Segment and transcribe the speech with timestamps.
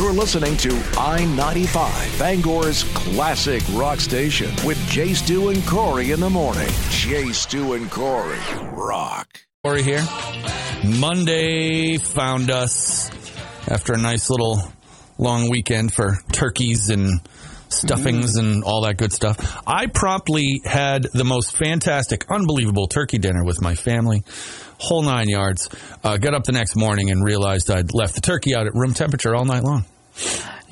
[0.00, 6.20] You're listening to I 95, Bangor's classic rock station with Jay Stu and Corey in
[6.20, 6.70] the morning.
[6.88, 8.38] Jay Stu and Corey
[8.72, 9.28] rock.
[9.62, 10.02] Corey here.
[10.82, 13.10] Monday found us
[13.68, 14.62] after a nice little
[15.18, 17.20] long weekend for turkeys and
[17.68, 18.52] stuffings mm-hmm.
[18.52, 19.62] and all that good stuff.
[19.66, 24.24] I promptly had the most fantastic, unbelievable turkey dinner with my family,
[24.80, 25.68] whole nine yards.
[26.02, 28.94] Uh, got up the next morning and realized I'd left the turkey out at room
[28.94, 29.84] temperature all night long.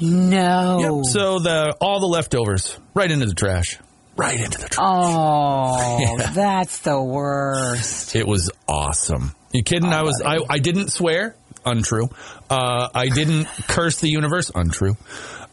[0.00, 1.03] No.
[1.03, 1.12] Yep.
[1.12, 3.79] So the all the leftovers right into the trash.
[4.16, 4.85] Right into the trash.
[4.85, 8.16] Oh, that's the worst.
[8.16, 9.35] It was awesome.
[9.52, 9.93] You kidding?
[9.93, 10.21] I was.
[10.25, 11.35] I, I didn't swear.
[11.64, 12.08] Untrue.
[12.49, 14.50] Uh, I didn't curse the universe.
[14.54, 14.96] Untrue.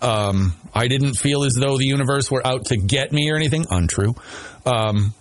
[0.01, 3.65] Um, I didn't feel as though the universe were out to get me or anything.
[3.69, 4.15] Untrue.
[4.65, 5.13] Um,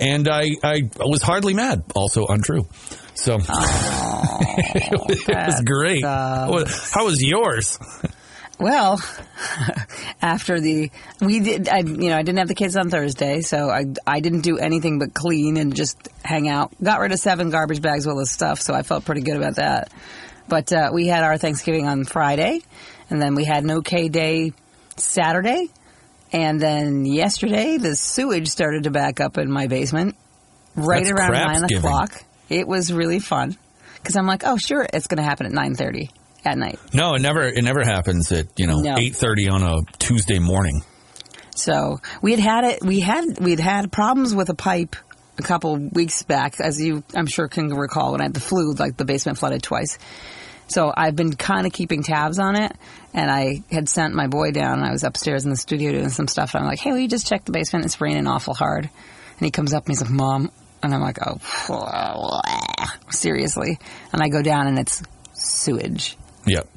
[0.00, 1.82] and I, I was hardly mad.
[1.94, 2.66] Also untrue.
[3.14, 6.04] So it was great.
[6.04, 7.78] How was- How was yours?
[8.58, 9.02] Well,
[10.22, 13.68] after the we did, I you know I didn't have the kids on Thursday, so
[13.68, 16.72] I I didn't do anything but clean and just hang out.
[16.82, 19.56] Got rid of seven garbage bags full of stuff, so I felt pretty good about
[19.56, 19.92] that.
[20.48, 22.60] But uh, we had our Thanksgiving on Friday,
[23.10, 24.52] and then we had an okay day
[24.96, 25.68] Saturday,
[26.34, 30.16] and then yesterday the sewage started to back up in my basement
[30.74, 32.22] right That's around nine o'clock.
[32.50, 33.56] It was really fun
[33.96, 36.10] because I'm like, oh sure, it's going to happen at nine thirty
[36.44, 36.78] at night.
[36.92, 37.42] No, it never.
[37.42, 38.96] It never happens at you know No.
[38.98, 40.82] eight thirty on a Tuesday morning.
[41.54, 42.82] So we had had it.
[42.82, 44.96] We had we'd had problems with a pipe
[45.38, 48.72] a couple weeks back, as you I'm sure can recall when I had the flu.
[48.72, 49.98] Like the basement flooded twice.
[50.66, 52.72] So I've been kind of keeping tabs on it,
[53.12, 54.82] and I had sent my boy down.
[54.82, 57.08] I was upstairs in the studio doing some stuff, and I'm like, "Hey, will you
[57.08, 57.84] just check the basement?
[57.84, 60.50] It's raining awful hard." And he comes up and he's like, "Mom,"
[60.82, 62.40] and I'm like, "Oh,
[63.10, 63.78] seriously?"
[64.12, 65.02] And I go down, and it's
[65.34, 66.16] sewage.
[66.46, 66.68] Yep.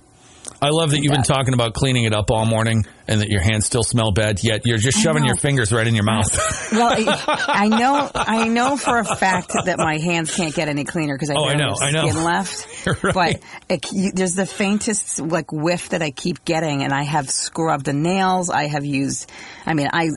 [0.62, 3.42] I love that you've been talking about cleaning it up all morning and that your
[3.42, 6.28] hands still smell bad, yet you're just shoving your fingers right in your mouth.
[6.72, 10.84] Well, I, I know, I know for a fact that my hands can't get any
[10.84, 12.10] cleaner because I Oh, I know, I know.
[12.10, 12.67] skin left.
[13.04, 13.14] Right.
[13.14, 17.30] But it, you, there's the faintest like whiff that I keep getting, and I have
[17.30, 18.50] scrubbed the nails.
[18.50, 19.30] I have used.
[19.66, 20.10] I mean, I.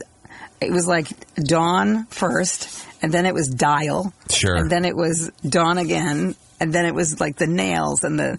[0.61, 4.55] It was like Dawn first, and then it was Dial, Sure.
[4.55, 6.35] and then it was Dawn again.
[6.61, 8.37] And then it was like the nails and the,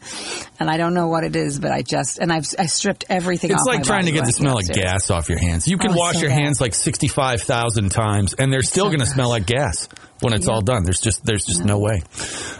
[0.58, 3.50] and I don't know what it is, but I just, and I've, I stripped everything
[3.50, 5.66] It's like trying to get the smell of gas off your hands.
[5.68, 6.40] You can Oh, wash so your bad.
[6.40, 9.88] hands like 65,000 times and they're still going to smell like gas
[10.20, 10.84] when it's all done.
[10.84, 12.02] There's just there's just no way.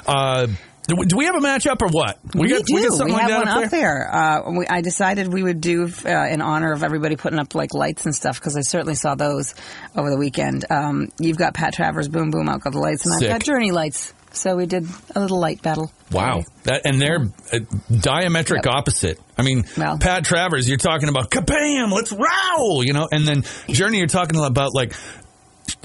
[0.07, 0.49] Uh,
[0.89, 2.19] do we- do we have a matchup or what?
[2.35, 2.75] We, got, do.
[2.75, 4.13] We, got something like have one up up there.
[4.13, 7.73] Uh, we, I decided we would do uh, in honor of everybody putting up like
[7.73, 9.55] lights and stuff because I certainly saw those
[9.95, 10.65] over the weekend.
[10.71, 13.31] Um, you've got Pat Travers, Boom Boom, out got the lights, and Sick.
[13.31, 14.13] I've got Journey lights.
[14.35, 15.91] So we did a little light battle.
[16.11, 17.21] Wow, that and they're
[17.53, 17.59] uh,
[17.91, 18.67] diametric Yep.
[18.67, 19.21] opposite.
[19.37, 19.99] I mean, Well.
[19.99, 24.43] Pat Travers, you're talking about kabam, let's rowl, you know, and then Journey, you're talking
[24.43, 24.95] about like,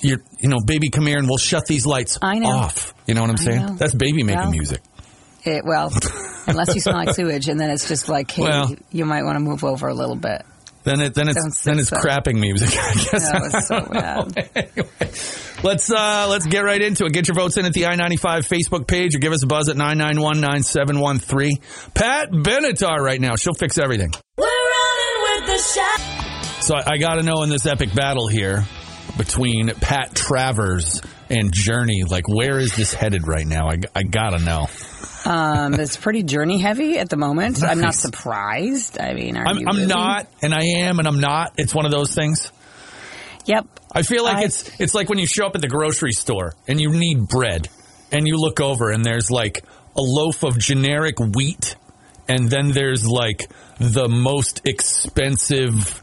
[0.02, 2.94] you're, you know, baby, come here and we'll shut these lights off.
[3.06, 3.76] You know what I'm saying?
[3.78, 4.52] That's baby making Well.
[4.52, 4.82] music.
[5.44, 5.94] It, well,
[6.48, 8.76] unless you smell like sewage, and then it's just like, hey, Well.
[8.92, 10.44] you might want to move over a little bit.
[10.88, 11.98] Then it then it's Don't then it's so.
[11.98, 12.70] crapping music.
[12.70, 13.30] I guess.
[13.30, 14.50] That was so bad.
[14.56, 15.12] anyway,
[15.64, 17.12] let's uh, let's get right into it.
[17.12, 19.48] Get your votes in at the I ninety five Facebook page, or give us a
[19.48, 21.58] buzz at nine nine one nine seven one three.
[21.94, 23.36] Pat Benatar right now.
[23.36, 24.14] She'll fix everything.
[24.38, 26.64] We're running with the shot.
[26.64, 28.64] So I, I got to know in this epic battle here
[29.18, 33.70] between Pat Travers and Journey, like where is this headed right now?
[33.70, 34.68] I, I gotta know.
[35.26, 37.62] Um, it's pretty journey heavy at the moment.
[37.64, 38.98] I'm not surprised.
[39.00, 39.88] I mean, are I'm, you I'm really?
[39.88, 41.54] not, and I am, and I'm not.
[41.58, 42.52] It's one of those things.
[43.46, 43.68] Yep.
[43.94, 46.54] I feel like I- it's it's like when you show up at the grocery store
[46.68, 47.68] and you need bread,
[48.12, 49.64] and you look over and there's like
[49.96, 51.76] a loaf of generic wheat,
[52.30, 53.50] and then there's like
[53.80, 56.02] the most expensive.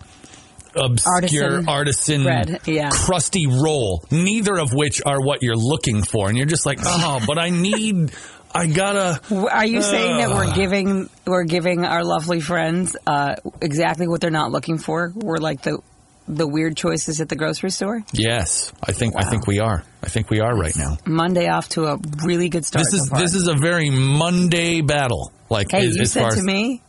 [0.76, 2.90] Obscure Artisan artisan, bread, yeah.
[2.90, 7.20] crusty roll, neither of which are what you're looking for, and you're just like, oh,
[7.26, 8.12] but I need,
[8.52, 9.20] I gotta.
[9.32, 14.30] Are you saying that we're giving we're giving our lovely friends uh, exactly what they're
[14.30, 15.12] not looking for?
[15.14, 15.78] We're like the
[16.26, 18.02] the weird choices at the grocery store.
[18.12, 19.82] Yes, I think I think we are.
[20.02, 20.98] I think we are right now.
[21.04, 22.84] Monday off to a really good start.
[22.84, 25.32] This is so this is a very Monday battle.
[25.50, 26.82] Like Hey, as, you as said far to me,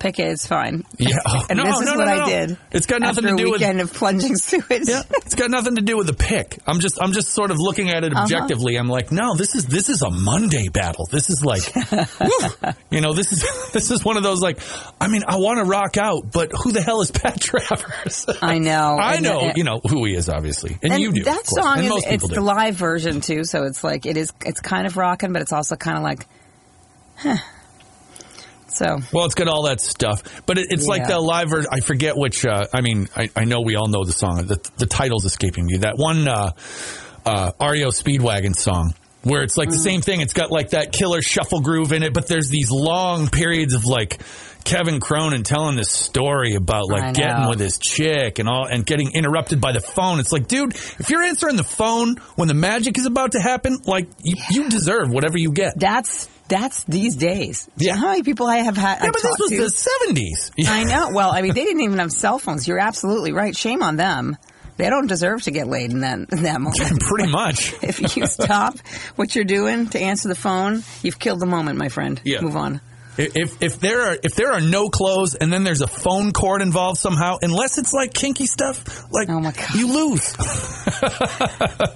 [0.00, 0.26] pick it.
[0.28, 0.84] It's fine.
[0.98, 1.16] Yeah.
[1.24, 2.58] Oh, and no, this is no, no, what I did.
[2.72, 4.88] It's got nothing to do a with weekend of plunging sewage.
[4.88, 6.58] Yeah, it's got nothing to do with the pick.
[6.66, 8.22] I'm just I'm just sort of looking at it Uh-huh.
[8.22, 8.74] objectively.
[8.76, 11.06] I'm like, no, this is this is a Monday battle.
[11.12, 11.62] This is like,
[12.20, 12.72] whew.
[12.90, 14.58] you know, this is this is one of those like,
[15.00, 18.26] I mean, I want to rock out, but who the hell is Pat Travers?
[18.42, 18.96] I know.
[19.00, 21.24] I And- know, and- you know who he is, obviously, and, And you do.
[21.24, 24.32] that song and is it's people the live version too, so it's like it is
[24.44, 26.26] it's kind of rocking, but it's also kind of like,
[27.16, 27.36] huh.
[28.80, 31.68] So Well, it's got all that stuff, but it, it's like the live version.
[31.70, 32.46] I forget which.
[32.46, 34.46] Uh, I mean, I, I know we all know the song.
[34.46, 35.76] The, the title's escaping me.
[35.78, 36.52] That one uh,
[37.26, 39.80] uh, REO Speedwagon song, where it's like the Mm.
[39.84, 40.20] same thing.
[40.22, 43.84] It's got like that killer shuffle groove in it, but there's these long periods of
[43.84, 44.22] like
[44.64, 49.12] Kevin Cronin telling this story about like getting with his chick and all, and getting
[49.12, 50.20] interrupted by the phone.
[50.20, 53.78] It's like, dude, if you're answering the phone when the magic is about to happen,
[53.84, 55.78] like you, you deserve whatever you get.
[55.78, 57.70] that's that's these days.
[57.78, 57.96] Yeah.
[57.96, 58.98] How many people I have had?
[59.00, 60.50] yeah, I've but this was to- the seventies.
[60.66, 61.10] I know.
[61.14, 62.68] Well, I mean, they didn't even have cell phones.
[62.68, 63.56] You're absolutely right.
[63.56, 64.36] Shame on them.
[64.76, 67.00] They don't deserve to get laid in that in that moment.
[67.08, 67.74] Pretty much.
[67.82, 68.78] if you stop
[69.16, 72.20] what you're doing to answer the phone, you've killed the moment, my friend.
[72.24, 72.40] Yeah.
[72.42, 72.80] Move on.
[73.18, 76.62] If if there are if there are no clothes and then there's a phone cord
[76.62, 79.74] involved somehow, unless it's like kinky stuff, like Oh my God.
[79.74, 80.34] you lose.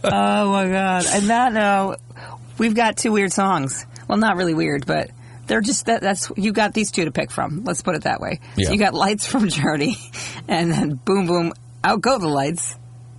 [0.07, 1.05] Oh my god!
[1.11, 1.97] And that note,
[2.59, 3.87] we've got two weird songs.
[4.09, 5.11] Well, not really weird, but
[5.47, 6.01] they're just that.
[6.01, 7.65] That's you got these two to pick from.
[7.65, 8.41] Let's put it that way.
[8.57, 8.67] Yeah.
[8.67, 9.97] So you got lights from Journey,
[10.49, 11.53] and then boom boom,
[11.83, 12.77] out go the lights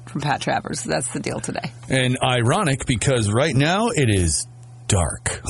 [0.07, 0.83] from Pat Travers.
[0.83, 1.71] That's the deal today.
[1.89, 4.47] and ironic because right now it is
[4.87, 5.23] dark.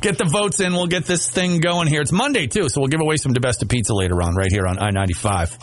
[0.00, 0.72] get the votes in.
[0.72, 2.00] We'll get this thing going here.
[2.00, 4.78] It's Monday too, so we'll give away some DeBesta pizza later on, right here on
[4.78, 5.56] I ninety five,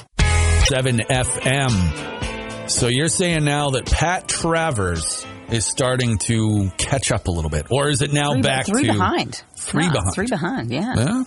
[0.65, 2.69] seven FM.
[2.69, 7.67] So you're saying now that Pat Travers is starting to catch up a little bit,
[7.69, 9.43] or is it now Three, back three to behind.
[9.55, 10.13] Three No, behind.
[10.15, 10.71] Three behind.
[10.71, 10.93] Yeah.
[10.95, 11.23] Yeah.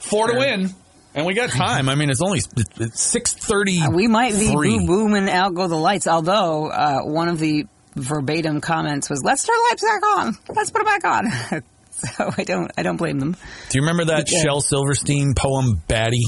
[0.00, 0.70] Four to win.
[1.14, 1.88] And we got time.
[1.88, 2.40] I mean, it's only
[2.92, 3.80] six thirty.
[3.80, 6.06] Uh, We might be boom boom and out go the lights.
[6.06, 7.66] Although uh, one of the
[7.96, 10.38] verbatim comments was, "Let's turn the lights back on.
[10.54, 13.32] Let's put it back on." so I don't I don't blame them.
[13.32, 14.42] Do you remember that Yeah.
[14.42, 16.22] Shel Silverstein poem, Batty?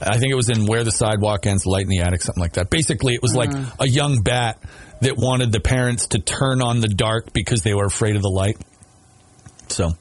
[0.00, 2.52] I think it was in Where the Sidewalk Ends, Light in the Attic, something like
[2.54, 2.70] that.
[2.70, 3.82] Basically, it was like Mm-hmm.
[3.82, 4.58] a young bat
[5.02, 8.30] that wanted the parents to turn on the dark because they were afraid of the
[8.30, 8.56] light.
[9.68, 9.92] So,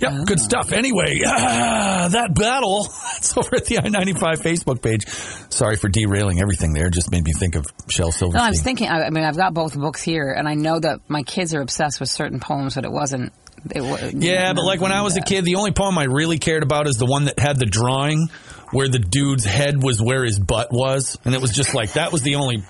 [0.00, 0.24] yep, Oh.
[0.24, 0.72] good stuff.
[0.72, 2.86] Anyway, ah, that battle,
[3.16, 5.06] it's over at the I 95 Facebook page.
[5.50, 6.90] Sorry for derailing everything there.
[6.90, 8.88] Just made me think of Shel No, I was thinking.
[8.88, 11.60] I, I mean, I've got both books here, and I know that my kids are
[11.60, 13.32] obsessed with certain poems, but it wasn't.
[13.70, 16.62] It, Yeah, but like when I was a kid, the only poem I really cared
[16.64, 18.28] about is the one that had the drawing
[18.72, 22.10] where the dude's head was where his butt was, and it was just like that
[22.12, 22.64] was the only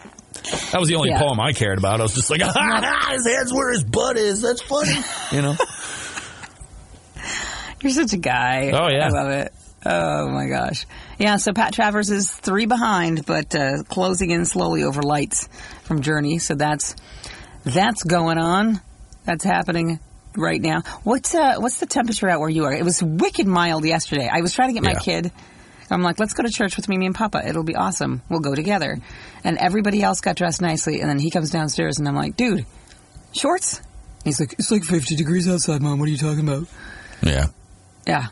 [0.72, 1.18] that was the only Yeah.
[1.20, 2.00] poem I cared about.
[2.00, 4.42] I was just like, ah, his head's where his butt is.
[4.42, 4.92] That's funny,
[5.32, 5.56] you know.
[7.82, 8.70] You're such a guy.
[8.72, 9.06] Oh, yeah.
[9.06, 9.52] I love it.
[9.86, 10.86] Oh my gosh.
[11.18, 15.48] Yeah, so Pat Travers is three behind, but uh, closing in slowly over lights
[15.82, 16.38] from Journey.
[16.38, 16.96] So that's
[17.64, 18.80] that's going on.
[19.26, 20.00] That's happening
[20.34, 20.80] right now.
[21.02, 22.72] What's uh, what's the temperature out where you are?
[22.72, 24.26] It was wicked mild yesterday.
[24.32, 24.98] I was trying to get my Yeah.
[25.94, 25.98] Kid.
[25.98, 27.42] I'm like, let's go to church with Mimi and Papa.
[27.46, 28.22] It'll be awesome.
[28.28, 28.98] We'll go together.
[29.44, 31.00] And everybody else got dressed nicely.
[31.00, 32.66] And then he comes downstairs, and I'm like, dude,
[33.32, 33.80] shorts?
[34.24, 35.98] He's like, it's like 50 degrees outside, mom.
[35.98, 36.66] What are you talking about?
[37.22, 37.46] Yeah.
[38.06, 38.26] Yeah.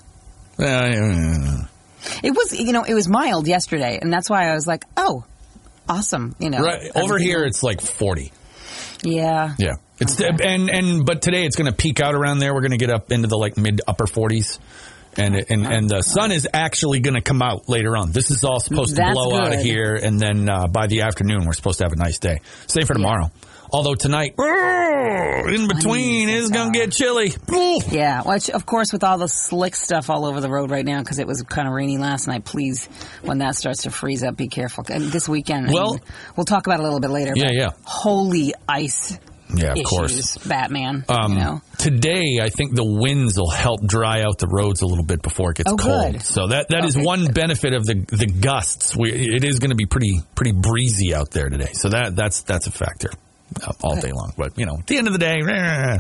[0.58, 1.66] Uh,
[2.22, 5.24] It was, you know, it was mild yesterday, and that's why I was like, oh,
[5.88, 6.34] awesome.
[6.40, 8.32] You know, right over Everything- here, it's like forty.
[9.04, 9.54] Yeah.
[9.58, 10.28] Yeah, it's Okay.
[10.44, 12.52] and and but today it's going to peak out around there.
[12.54, 14.58] We're going to get up into the like mid upper forties.
[15.16, 18.12] And, and and the sun is actually going to come out later on.
[18.12, 21.02] This is all supposed to That's blow out of here, and then uh, by the
[21.02, 22.40] afternoon we're supposed to have a nice day.
[22.66, 23.30] Same for tomorrow.
[23.74, 27.32] Although tonight, in between, is going to get chilly.
[27.90, 31.00] Yeah, which of course with all the slick stuff all over the road right now
[31.00, 32.44] because it was kind of rainy last night.
[32.44, 32.86] Please,
[33.22, 34.84] when that starts to freeze up, be careful.
[34.88, 36.02] And this weekend, I Well- mean,
[36.36, 37.32] we'll talk about it a little bit later.
[37.34, 37.70] Yeah, yeah.
[37.84, 39.18] Holy ice
[39.56, 40.38] Yeah, of issues, course.
[40.38, 41.04] Batman.
[41.08, 44.86] Um, you know, Today, I think the winds will help dry out the roads a
[44.86, 46.12] little bit before it gets Oh, cold.
[46.12, 46.22] good.
[46.22, 47.34] So that that is Okay, one good.
[47.34, 48.96] benefit of the the gusts.
[48.96, 51.72] We, it is going to be pretty pretty breezy out there today.
[51.72, 53.10] So that that's that's a factor
[53.82, 54.32] all day long.
[54.36, 55.98] But you know, at the end of the day, eh,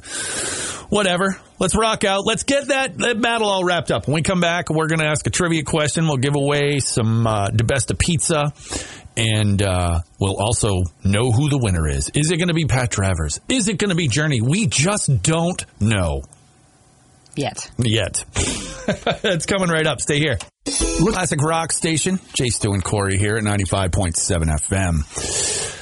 [0.88, 1.38] whatever.
[1.58, 2.26] Let's rock out.
[2.26, 4.06] Let's get that, that battle all wrapped up.
[4.06, 6.06] When we come back, we're going to ask a trivia question.
[6.06, 8.52] We'll give away some the uh, DeBesta pizza.
[9.16, 12.10] And uh, we'll also know who the winner is.
[12.14, 13.40] Is it going to be Pat Travers?
[13.48, 14.40] Is it going to be Journey?
[14.40, 16.22] We just don't know
[17.36, 17.70] yet.
[17.78, 18.24] yet.
[18.36, 20.00] it's coming right up.
[20.00, 20.38] Stay here.
[20.64, 22.20] Classic Rock Station.
[22.34, 24.12] Jay Stu and Corey here at 95.7
[24.68, 25.81] FM.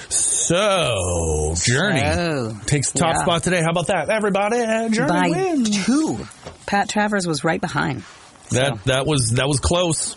[0.54, 3.22] So, Journey So, takes the top yeah.
[3.22, 3.62] spot today.
[3.62, 4.10] How about that?
[4.10, 4.56] Everybody,
[4.92, 5.86] Journey By wins.
[5.86, 6.26] two,
[6.66, 8.02] Pat Travers was right behind.
[8.50, 10.16] That So, that was that was close,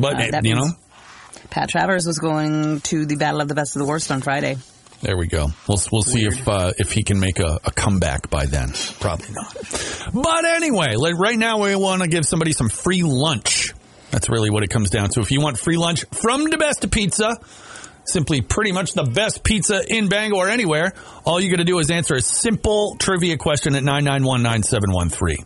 [0.00, 0.70] but Uh, you know,
[1.50, 4.56] Pat Travers was going to the Battle of the Best of the Worst on Friday.
[5.02, 5.48] there we go.
[5.68, 8.72] We'll we'll see if uh, if he can make a, a comeback by then.
[8.98, 9.58] Probably not.
[10.14, 13.74] But anyway, like right now we want to give somebody some free lunch.
[14.10, 15.20] That's really what it comes down to.
[15.20, 17.36] If you want free lunch from the best of Pizza,
[18.08, 20.92] simply pretty much the best pizza in Bangor or anywhere,
[21.24, 25.44] all you got to do is answer a simple trivia question at 9919713.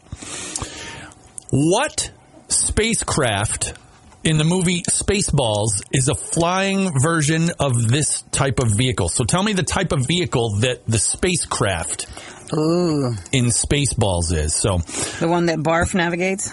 [1.50, 2.10] What
[2.48, 3.74] spacecraft
[4.22, 9.08] in the movie Spaceballs is a flying version of this type of vehicle?
[9.08, 12.06] So tell me the type of vehicle that the spacecraft
[12.52, 14.54] Ooh, in Spaceballs is.
[14.54, 14.78] So,
[15.20, 16.52] the one that Barf navigates.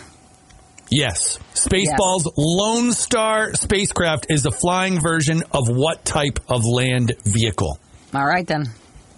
[0.89, 7.79] Yes, Spaceballs Lone Star spacecraft is a flying version of what type of land vehicle?
[8.13, 8.65] All right then.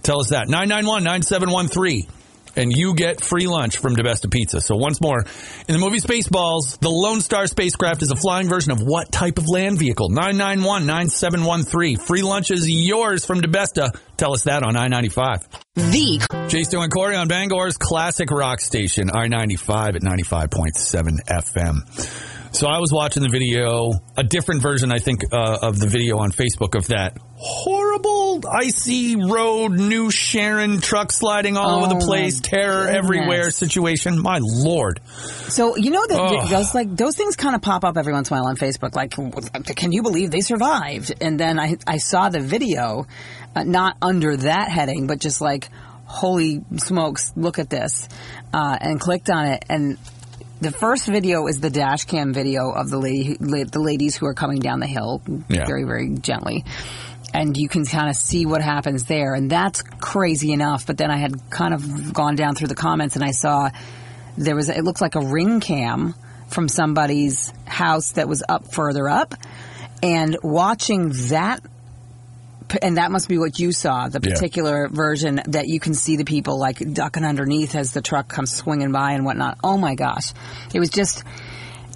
[0.03, 0.47] Tell us that.
[0.47, 2.07] 991 9713.
[2.55, 4.61] And you get free lunch from DeBesta Pizza.
[4.61, 5.19] So once more,
[5.67, 9.37] in the movie Spaceballs, the Lone Star spacecraft is a flying version of what type
[9.37, 10.09] of land vehicle?
[10.09, 12.01] 991-9713.
[12.01, 13.91] Free lunch is yours from DeBesta.
[14.17, 15.45] Tell us that on I-95.
[15.75, 22.55] The Jay Stu and Corey on Bangor's classic rock station, I-95 at 95.7 FM.
[22.55, 26.17] So I was watching the video, a different version, I think, uh, of the video
[26.17, 32.05] on Facebook of that horrible icy road, New Sharon truck sliding all over the Oh,
[32.05, 32.95] place, terror goodness.
[32.97, 34.19] everywhere situation.
[34.21, 34.99] My lord.
[35.47, 36.49] So you know that Ugh.
[36.49, 38.93] those like those things kind of pop up every once in a while on Facebook.
[38.95, 39.11] Like,
[39.75, 41.13] can you believe they survived?
[41.21, 43.07] And then I I saw the video,
[43.55, 45.69] uh, not under that heading, but just like,
[46.05, 48.09] holy smokes, look at this,
[48.53, 49.97] uh, and clicked on it and.
[50.61, 54.33] The first video is the dash cam video of the lady, the ladies who are
[54.33, 55.65] coming down the hill Yeah.
[55.65, 56.65] very, very gently.
[57.33, 59.35] And you can kind of see what happens there.
[59.35, 60.87] And that's crazy enough.
[60.87, 63.69] But then I had kind of gone down through the comments and I saw
[64.37, 66.15] there was it looked like a ring cam
[66.47, 69.35] from somebody's house that was up further up
[70.01, 71.61] and watching that
[72.81, 74.33] and that must be what you saw the Yeah.
[74.33, 78.53] particular version that you can see the people like ducking underneath as the truck comes
[78.55, 80.31] swinging by and whatnot oh my gosh
[80.73, 81.23] it was just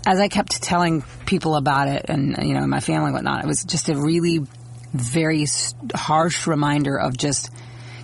[0.05, 3.47] as i kept telling people about it and you know my family and whatnot it
[3.47, 4.39] was just a really
[4.93, 5.45] very
[5.95, 7.49] harsh reminder of just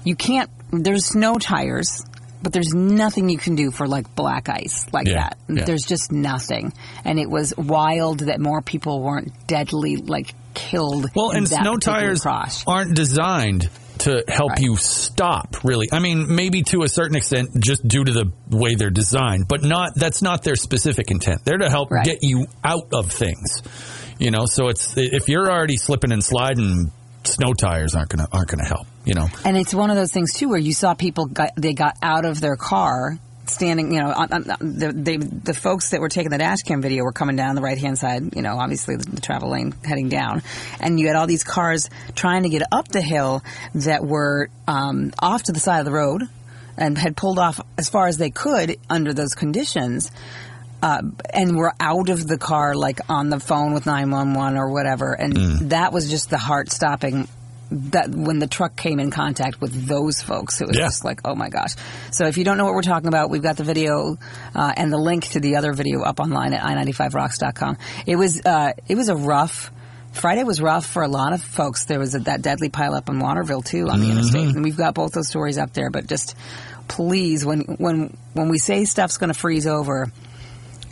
[0.03, 2.03] you can't there's no tires
[2.41, 5.65] but there's nothing you can do for like black ice like Yeah, that yeah.
[5.65, 6.74] there's just nothing
[7.05, 12.22] and it was wild that more people weren't deadly like killed Well, and snow tires
[12.22, 12.63] crash.
[12.65, 13.69] aren't designed
[14.00, 14.62] to help Right.
[14.62, 15.89] you stop, really.
[15.91, 19.62] I mean, maybe to a certain extent, just due to the way they're designed, but
[19.62, 21.43] not, that's not their specific intent.
[21.43, 22.05] They're to help Right.
[22.05, 23.62] get you out of things,
[24.19, 24.45] you know?
[24.45, 26.91] So it's, if you're already slipping and sliding,
[27.23, 29.27] snow tires aren't gonna, aren't gonna help, you know?
[29.43, 32.25] And it's one of those things too, where you saw people got they got out
[32.25, 33.17] of their car,
[33.49, 33.93] standing.
[33.93, 37.03] You know, on, on, the they, the folks that were taking the dash cam video
[37.03, 38.35] were coming down the right hand side.
[38.35, 40.43] You know, obviously the, the travel lane heading down,
[40.79, 43.43] and you had all these cars trying to get up the hill
[43.75, 46.23] that were um, off to the side of the road,
[46.77, 50.11] and had pulled off as far as they could under those conditions.
[50.81, 51.01] Uh,
[51.33, 55.12] and were out of the car, like on the phone with 911 or whatever.
[55.13, 55.36] And
[55.71, 57.27] that was just the heart stopping
[57.71, 60.86] that when the truck came in contact with those folks, it was Yeah.
[60.86, 61.75] just like, oh my gosh.
[62.12, 64.17] So if you don't know what we're talking about, we've got the video
[64.55, 67.77] uh, and the link to the other video up online at i95rocks.com.
[68.05, 69.71] It was uh, it was a rough.
[70.13, 71.86] Friday was rough for a lot of folks.
[71.86, 74.95] There was a, that deadly pileup in Waterville too on the interstate, and we've got
[74.95, 75.91] both those stories up there.
[75.91, 76.36] But just
[76.88, 80.12] please, when when when we say stuff's going to freeze over,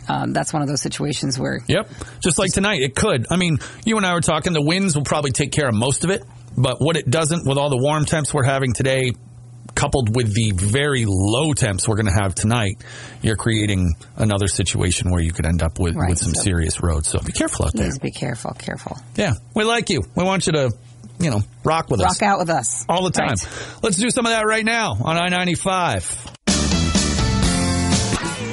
[0.08, 1.90] um, that's one of those situations where Yep.
[2.20, 3.26] Just like tonight, it could.
[3.30, 6.04] I mean, you and I were talking, the winds will probably take care of most
[6.04, 6.22] of it,
[6.56, 9.12] but what it doesn't, with all the warm temps we're having today,
[9.74, 12.82] coupled with the very low temps we're going to have tonight,
[13.22, 16.82] you're creating another situation where you could end up with, Right, with some so- serious
[16.82, 17.08] roads.
[17.08, 17.84] So be careful out there.
[17.86, 18.96] please be careful, careful.
[19.14, 19.34] Yeah.
[19.54, 20.00] We like you.
[20.16, 20.70] We want you to,
[21.20, 23.28] you know, rock with us Rock out with us all the time.
[23.28, 23.78] Right.
[23.82, 26.37] Let's do some of that right now on I 95.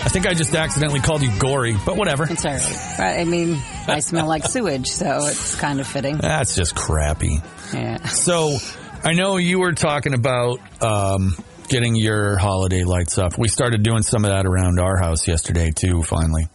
[0.06, 2.28] I think I just accidentally called you gory, but whatever.
[2.30, 3.20] It's all right.
[3.20, 6.18] I mean, I smell like sewage, so it's kind of fitting.
[6.18, 7.42] That's just crappy.
[7.74, 8.06] Yeah.
[8.06, 8.58] So
[9.04, 11.36] I know you were talking about um,
[11.70, 13.40] getting your holiday lights up.
[13.40, 16.48] We started doing some of that around our house yesterday too, finally,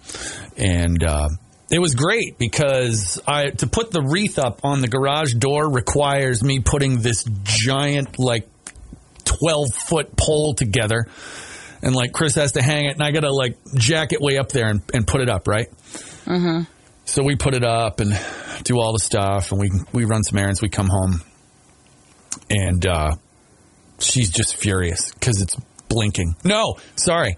[0.56, 1.28] and uh,
[1.72, 6.42] it was great because I to put the wreath up on the garage door requires
[6.44, 8.48] me putting this giant like
[9.24, 11.08] twelve foot pole together.
[11.82, 14.50] And like Chris has to hang it, and I gotta like jack it way up
[14.50, 15.66] there and, and put it up, right?
[17.06, 18.12] So we put it up and
[18.64, 20.60] do all the stuff, and we we run some errands.
[20.60, 21.22] We come home,
[22.48, 23.10] and uh,
[23.98, 25.56] she's just furious because it's
[25.88, 26.36] blinking.
[26.44, 27.36] No, sorry,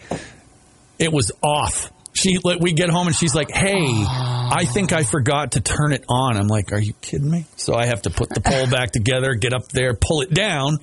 [0.98, 1.90] it was off.
[2.14, 5.92] She like, we get home and she's like, "Hey, I think I forgot to turn
[5.92, 8.68] it on." I'm like, "Are you kidding me?" So I have to put the pole
[8.68, 10.78] back together, get up there, pull it down,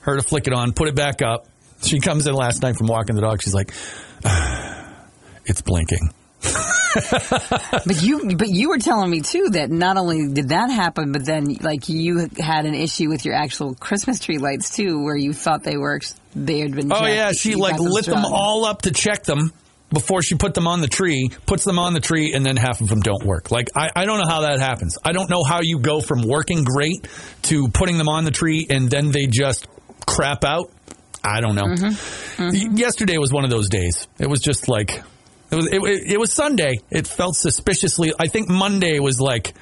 [0.00, 1.46] her to flick it on, put it back up.
[1.82, 3.42] She comes in last night from walking the dog.
[3.42, 3.72] She's like,
[5.44, 6.12] "It's blinking."
[7.84, 11.24] But you, but you were telling me too that not only did that happen, but
[11.24, 15.32] then like you had an issue with your actual Christmas tree lights too, where you
[15.32, 16.00] thought they were
[16.34, 16.90] they had been.
[16.90, 17.08] Oh jacked.
[17.10, 19.52] yeah, she like lit them all up to check them,
[19.92, 22.80] before she put them on the tree, puts them on the tree, and then half
[22.80, 23.50] of them don't work.
[23.50, 24.98] Like, I, I don't know how that happens.
[25.04, 27.08] I don't know how you go from working great
[27.42, 29.66] to putting them on the tree and then they just
[30.06, 30.70] crap out.
[31.36, 31.66] I don't know.
[32.38, 34.08] Y- Yesterday was one of those days.
[34.18, 35.02] It was just like,
[35.50, 35.80] it was, it,
[36.12, 36.78] it, was Sunday.
[36.90, 39.54] It felt suspiciously, I think Monday was like,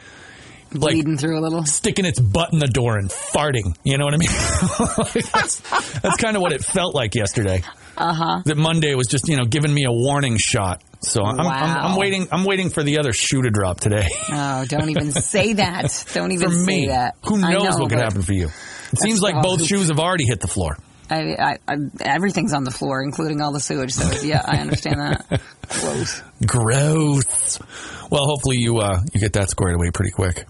[0.72, 1.64] like Bleeding through a little.
[1.64, 3.76] sticking its butt in the door and farting.
[3.84, 4.28] You know what I mean?
[5.32, 5.60] That's
[6.00, 7.62] that's kind of what it felt like yesterday.
[7.96, 8.42] Uh Uh-huh.
[8.44, 10.82] That Monday was just you know giving me a warning shot.
[11.00, 11.46] So I'm, I'm,
[11.92, 12.26] I'm waiting.
[12.32, 14.08] I'm waiting for the other shoe to drop today.
[14.32, 16.04] Oh, don't even say that.
[16.12, 17.14] Don't even for say me, that.
[17.24, 18.48] who knows know, what could happen for you?
[18.92, 19.66] It seems like both awesome.
[19.66, 20.76] shoes have already hit the floor.
[21.08, 23.92] I, I, I, everything's on the floor, including all the sewage.
[23.92, 25.40] So yeah, I understand that.
[25.68, 26.22] Gross.
[26.46, 27.58] Gross.
[28.10, 30.44] Well, hopefully you uh, you get that squared away pretty quick.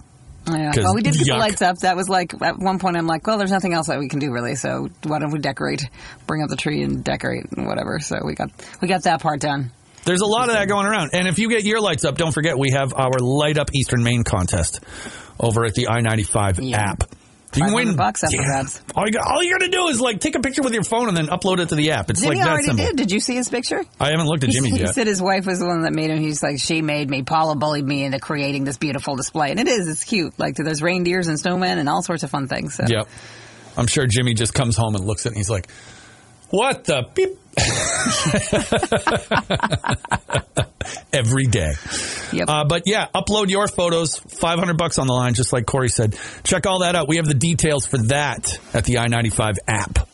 [0.49, 0.71] Yeah.
[0.73, 1.33] 'Cause Well, we did get yuck.
[1.35, 1.79] the lights up.
[1.79, 2.97] That was like at one point.
[2.97, 4.55] I'm like, well, there's nothing else that we can do really.
[4.55, 5.83] So why don't we decorate?
[6.27, 7.99] Bring up the tree and decorate and whatever.
[8.01, 9.73] So we got we got that part done.
[10.05, 11.11] There's a lot of that going around.
[11.15, 14.05] And if you get your lights up, don't forget we have our Light Up Eastern
[14.05, 14.79] Maine contest
[15.41, 16.79] over at the I-95 Yeah.
[16.93, 17.03] app.
[17.57, 18.81] You can 500 win bucks after that.
[18.95, 20.85] All you, got, all you got to do is like take a picture with your
[20.85, 22.11] phone and then upload it to the app.
[22.11, 22.87] It's Jimmy like that already simple.
[22.87, 22.97] did.
[22.97, 23.83] Did you see his picture?
[23.99, 24.89] I haven't looked at Jimmy's yet.
[24.89, 26.19] he said his wife was the one that made him.
[26.19, 27.23] He's like, she made me.
[27.23, 29.89] Paula bullied me into creating this beautiful display, and it is.
[29.89, 30.39] It's cute.
[30.39, 32.75] Like there's reindeers and snowmen and all sorts of fun things.
[32.75, 32.85] So.
[32.87, 33.09] Yep.
[33.77, 35.69] I'm sure Jimmy just comes home and looks at it and he's like,
[36.51, 37.39] "What the beep?"
[41.13, 41.73] Every day.
[42.33, 42.49] Yep.
[42.49, 44.17] Uh, but yeah, upload your photos.
[44.17, 46.17] 500 bucks on the line, just like Corey said.
[46.45, 47.09] Check all that out.
[47.09, 50.09] We have the details for that at the I-95 app.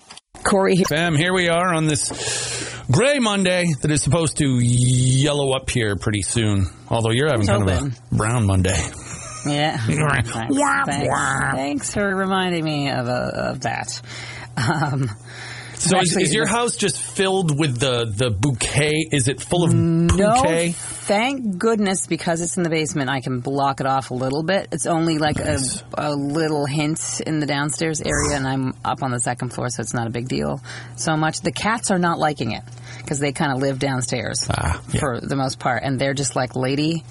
[0.45, 5.71] Corey, Fam, here we are on this gray Monday that is supposed to yellow up
[5.71, 6.67] here pretty soon.
[6.89, 8.79] Although you're having kind of a brown Monday.
[9.47, 9.77] Yeah.
[9.87, 10.57] Thanks, thanks,
[10.97, 14.01] thanks for reminding me of, uh, of that.
[14.57, 15.11] Um,
[15.83, 19.09] So is, is your house just filled with the, the bouquet?
[19.11, 20.73] Is it full of no, bouquet?
[20.73, 24.69] thank goodness because it's in the basement, I can block it off a little bit.
[24.71, 25.83] It's only like Nice.
[25.95, 29.71] a, a little hint in the downstairs area, and I'm up on the second floor,
[29.71, 30.61] so it's not a big deal
[30.95, 31.41] so much.
[31.41, 32.63] The cats are not liking it
[32.99, 35.01] because they kind of live downstairs Ah, yeah.
[35.01, 37.03] for the most part, and they're just like, "Lady,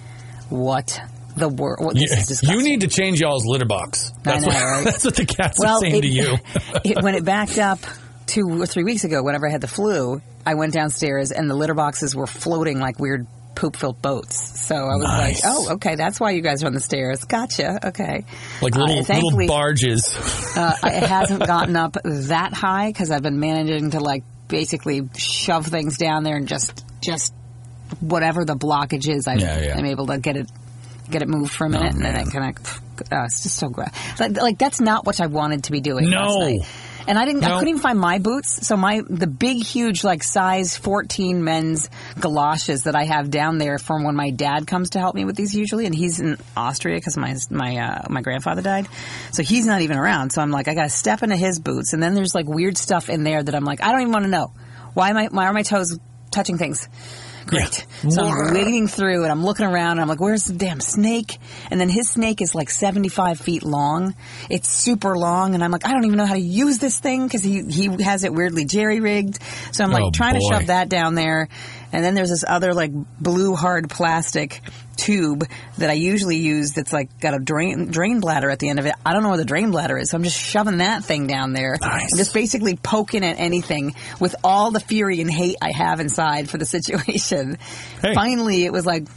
[0.50, 0.98] what
[1.36, 1.86] the world?
[1.86, 4.12] What, this You, you need to change y'all's litter box.
[4.24, 4.84] That's, know, what, right?
[4.86, 6.38] that's what the cats well, are saying it, to you.
[6.86, 7.80] it, when it backed up
[8.32, 11.56] two or three weeks ago, whenever I had the flu, I went downstairs and the
[11.56, 14.60] litter boxes were floating like weird poop-filled boats.
[14.66, 15.44] So I was Nice.
[15.44, 17.26] like, "Oh, okay, that's why you guys are on the stairs.
[17.26, 17.88] Gotcha.
[17.90, 18.26] Okay."
[18.62, 20.08] like little, Uh, little barges.
[20.56, 25.68] uh, it hasn't gotten up that high because I've been managing to like basically shove
[25.68, 27.34] things down there and just just
[28.00, 29.78] whatever the blockage is, I, Yeah, yeah.
[29.78, 30.50] I'm able to get it
[31.10, 32.16] get it moved for a minute, and then.
[32.16, 32.82] I kind of.
[33.12, 33.90] Uh, it's just so great.
[34.20, 36.10] Like, like that's not what I wanted to be doing.
[36.10, 36.60] No.
[37.08, 37.42] And I didn't.
[37.42, 37.48] No.
[37.48, 38.68] I couldn't even find my boots.
[38.68, 43.78] So my the big, huge, like size fourteen men's galoshes that I have down there
[43.78, 46.98] from when my dad comes to help me with these usually, and he's in Austria
[46.98, 48.88] because my my uh, my grandfather died,
[49.32, 50.32] so he's not even around.
[50.32, 52.78] So I'm like, I got to step into his boots, and then there's like weird
[52.78, 54.54] stuff in there that I'm like, I don't even want to know.
[54.94, 55.28] Why am I?
[55.28, 55.98] Why are my toes
[56.32, 56.88] touching things?
[57.48, 57.86] Great.
[58.10, 61.38] So I'm wading through and I'm looking around and I'm like, where's the damn snake?
[61.70, 64.16] And then his snake is like 75 feet long.
[64.50, 67.26] It's super long and I'm like, I don't even know how to use this thing
[67.26, 69.40] because he, he has it weirdly jerry rigged.
[69.72, 70.40] So I'm like Oh, trying boy.
[70.50, 71.50] to shove that down there.
[71.94, 74.62] And then there's this other like blue hard plastic
[74.96, 75.44] tube
[75.78, 78.86] that I usually use that's like got a drain drain bladder at the end of
[78.86, 78.94] it.
[79.06, 81.54] I don't know where the drain bladder is, so I'm just shoving that thing down
[81.54, 81.78] there.
[81.82, 82.14] Nice.
[82.14, 86.50] I'm just basically poking at anything with all the fury and hate I have inside
[86.50, 87.58] for the situation.
[88.02, 88.14] Hey.
[88.14, 89.08] Finally, it was like,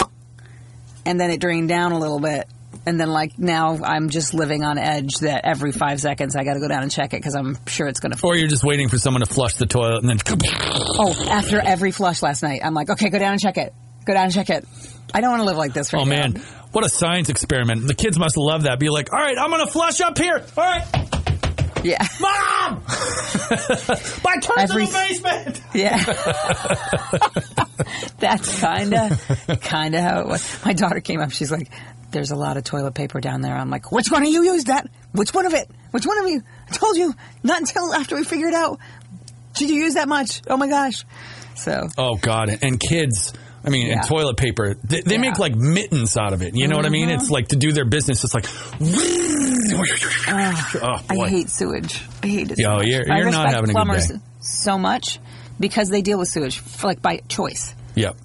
[1.06, 2.48] and then it drained down a little bit.
[2.86, 6.54] And then, like, now I'm just living on edge that every five seconds I got
[6.54, 8.18] to go down and check it because I'm sure it's going to.
[8.22, 10.18] Or you're just waiting for someone to flush the toilet and then.
[10.98, 13.72] Oh, after every flush last night, I'm like, okay, go down and check it.
[14.04, 14.66] Go down and check it.
[15.14, 16.10] I don't want to live like this right Oh now.
[16.16, 16.42] man,
[16.72, 17.86] what a science experiment!
[17.86, 18.78] The kids must love that.
[18.80, 20.44] Be like, all right, I'm gonna flush up here.
[20.56, 20.84] All right,
[21.84, 22.04] Yeah.
[22.20, 22.82] mom,
[24.24, 25.60] my turn Every- to the basement.
[25.72, 26.04] Yeah.
[28.18, 30.64] That's kind of kind of how it was.
[30.64, 31.30] My daughter came up.
[31.32, 31.70] She's like,
[32.10, 34.66] "There's a lot of toilet paper down there." I'm like, "Which one of you used
[34.68, 34.88] that?
[35.12, 35.70] Which one of it?
[35.90, 36.42] Which one of you?
[36.68, 38.78] I told you not until after we figured out.
[39.54, 40.42] Did you use that much?
[40.48, 41.04] Oh my gosh!"
[41.56, 43.32] So Oh god, and kids.
[43.66, 43.94] I mean, Yeah.
[44.00, 44.74] and toilet paper.
[44.84, 45.20] They, they Yeah.
[45.22, 46.54] make like mittens out of it.
[46.54, 47.08] You know what I mean?
[47.08, 47.20] Mm-hmm.
[47.20, 48.22] It's like to do their business.
[48.22, 48.44] It's like.
[49.72, 52.02] oh I hate sewage.
[52.22, 52.56] I hate it.
[52.58, 52.86] so Yo, much.
[52.86, 54.16] you're- you're not having a good plumbers day.
[54.40, 55.18] so much
[55.60, 57.74] because they deal with sewage like by choice.
[57.94, 58.16] Yep.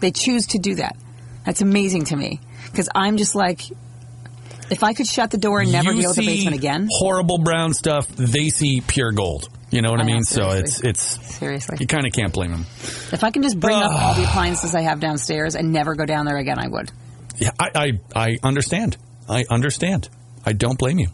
[0.00, 0.96] They choose to do that.
[1.44, 3.62] That's amazing to me because I'm just like,
[4.70, 6.88] if I could shut the door and never you deal with the basement again.
[6.90, 8.08] Horrible brown stuff.
[8.08, 9.48] They see pure gold.
[9.70, 10.24] You know what I, I know, mean?
[10.24, 11.02] So it's it's
[11.36, 11.78] Seriously.
[11.80, 12.66] you kind of can't blame them.
[13.12, 16.04] If I can just bring up all the appliances I have downstairs and never go
[16.04, 16.90] down there again, I would.
[17.38, 18.96] Yeah, I, I, I understand.
[19.28, 20.08] I understand.
[20.44, 21.08] I don't blame you.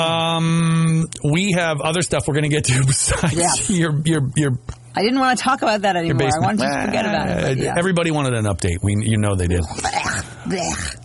[0.00, 3.76] Um, we have other stuff we're going to get to besides Yeah.
[3.76, 4.58] your your your
[4.94, 6.22] I didn't want to talk about that anymore.
[6.22, 6.44] I basement.
[6.44, 7.58] wanted to forget about it.
[7.58, 7.74] Yeah.
[7.78, 8.76] Everybody wanted an update.
[8.82, 9.62] We you know they did.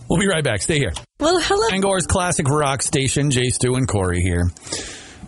[0.08, 0.62] We'll be right back.
[0.62, 0.92] Stay here.
[1.20, 1.68] Well, hello.
[1.72, 3.30] Angor's classic rock station.
[3.30, 4.50] Jay Stu and Corey here.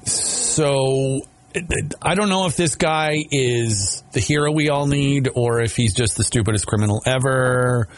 [0.05, 1.20] So.
[1.55, 5.61] it- it- I don't know if this guy is the hero we all need or
[5.61, 7.88] if he's just the stupidest criminal ever.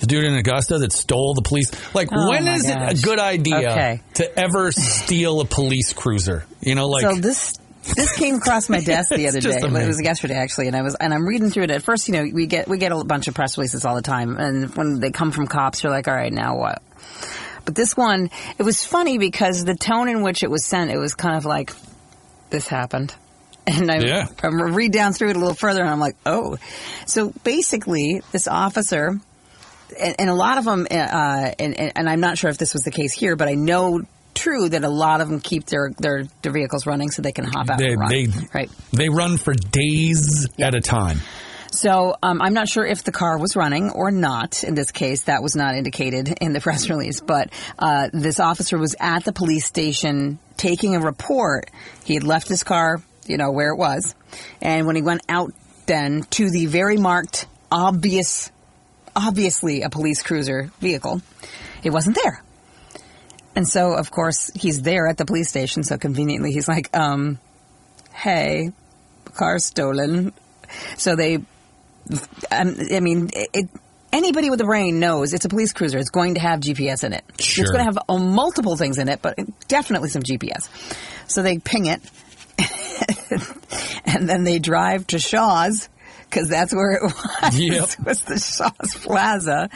[0.00, 1.70] The dude in Augusta that stole the police.
[1.94, 4.00] Like, Oh when my is it a good idea Okay.
[4.14, 6.44] to ever steal a police cruiser?
[6.60, 9.48] You know, like so this this came across my desk the other day.
[9.84, 11.70] It was yesterday actually, and I was and I'm reading through it.
[11.70, 14.02] At first, you know, we get we get a bunch of press releases all the
[14.02, 16.82] time, and when they come from cops, you're like, all right, now what?
[17.64, 20.98] But this one, it was funny because the tone in which it was sent, it
[20.98, 21.72] was kind of like,
[22.50, 23.14] this happened.
[23.64, 24.26] And I, Yeah.
[24.42, 26.58] I read down through it a little further, and I'm like, oh.
[27.06, 29.20] So basically, this officer,
[30.00, 32.82] and, and a lot of them, uh, and, and I'm not sure if this was
[32.82, 34.02] the case here, but I know
[34.42, 37.44] true that a lot of them keep their, their, their vehicles running so they can
[37.44, 38.10] hop out they, and run.
[38.10, 38.70] they, right.
[38.92, 41.18] they run for days at a time.
[41.70, 44.62] So um, I'm not sure if the car was running or not.
[44.62, 47.20] In this case, that was not indicated in the press release.
[47.20, 51.70] But uh, this officer was at the police station taking a report.
[52.04, 54.14] He had left his car, you know, where it was,
[54.60, 55.52] and when he went out
[55.86, 58.50] then to the very marked, obvious,
[59.16, 61.22] obviously a police cruiser vehicle,
[61.82, 62.42] it wasn't there.
[63.54, 65.82] And so, of course, he's there at the police station.
[65.82, 67.38] So conveniently, he's like, um,
[68.12, 68.72] "Hey,
[69.34, 70.32] car stolen."
[70.96, 71.38] So they
[72.50, 73.68] um, I mean, it, it,
[74.12, 75.98] anybody with a brain knows it's a police cruiser.
[75.98, 77.24] It's going to have GPS in it.
[77.38, 77.64] Sure.
[77.64, 79.38] It's going to have uh, multiple things in it, but
[79.68, 80.68] definitely some GPS.
[81.28, 82.00] So they ping it,
[84.04, 85.88] and then they drive to Shaw's
[86.28, 87.58] because that's where it was.
[87.58, 87.88] Yep.
[88.06, 89.70] was the Shaw's Plaza,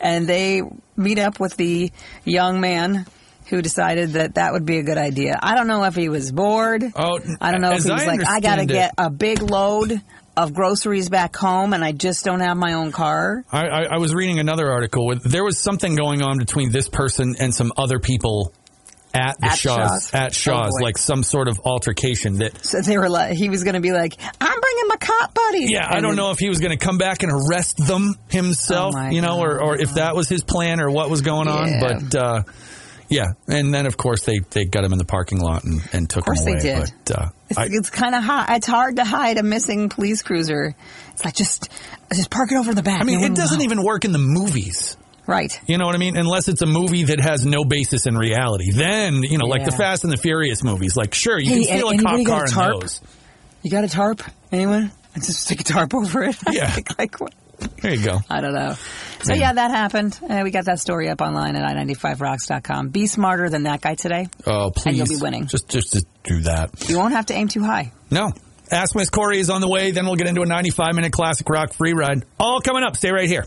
[0.00, 0.62] and they
[0.96, 1.92] meet up with the
[2.24, 3.06] young man.
[3.48, 5.38] Who decided that that would be a good idea?
[5.42, 6.84] I don't know if he was bored.
[6.94, 9.40] Oh, I don't know if he was I like, I got to get a big
[9.42, 10.00] load
[10.36, 13.44] of groceries back home and I just don't have my own car.
[13.50, 16.88] I, I, I was reading another article where there was something going on between this
[16.88, 18.52] person and some other people
[19.14, 20.14] at the At Shaw's, Shaw's?
[20.14, 22.62] at Shaw's, Oh, like some sort of altercation that.
[22.64, 25.70] So they were like, he was going to be like, I'm bringing my cop buddies.
[25.70, 28.94] Yeah, I don't know if he was going to come back and arrest them himself,
[28.96, 29.64] Oh, you know, or, God.
[29.66, 31.68] or if that was his plan or what was going on.
[31.68, 31.80] Yeah.
[31.80, 32.42] But uh,
[33.08, 36.08] yeah, and then of course they, they got him in the parking lot and, and
[36.10, 36.52] took him away.
[36.54, 36.92] Of course they did.
[37.06, 38.46] But uh, It's, it's kind of hard.
[38.50, 40.74] It's hard to hide a missing police cruiser.
[41.12, 41.68] It's like just
[42.12, 43.00] just park it over the back.
[43.00, 44.96] I mean, No it doesn't even work in the movies.
[45.26, 45.58] right.
[45.66, 46.16] You know what I mean?
[46.16, 48.70] Unless it's a movie that has no basis in reality.
[48.72, 51.78] Then, you know, like the Fast and the Furious movies, like, sure, you Hey, can
[51.78, 52.80] steal a cop a car in tarp?
[52.80, 53.00] those.
[53.62, 54.22] You got a tarp?
[54.52, 54.90] Anyone?
[55.14, 56.36] I just stick a tarp over it.
[56.50, 56.72] Yeah.
[56.74, 57.34] like, like what?
[57.82, 58.18] There you go.
[58.30, 58.76] I don't know.
[59.22, 59.40] So Yeah.
[59.40, 60.18] yeah, that happened.
[60.28, 62.88] Uh, we got that story up online at i95rocks.com.
[62.88, 64.28] Be smarter than that guy today.
[64.46, 64.86] Oh, please.
[64.86, 65.46] And you'll be winning.
[65.46, 66.88] Just, just, just do that.
[66.88, 67.92] You won't have to aim too high.
[68.10, 68.32] No.
[68.70, 69.92] Ask Miss Corey is on the way.
[69.92, 72.24] Then we'll get into a 95 minute classic rock free ride.
[72.38, 72.96] All coming up.
[72.96, 73.46] Stay right here.